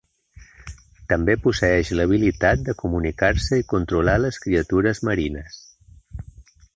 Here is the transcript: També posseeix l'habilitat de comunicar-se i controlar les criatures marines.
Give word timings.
També 1.11 1.35
posseeix 1.41 1.91
l'habilitat 1.99 2.63
de 2.69 2.75
comunicar-se 2.79 3.61
i 3.61 3.65
controlar 3.75 4.19
les 4.23 4.43
criatures 4.47 5.03
marines. 5.11 5.63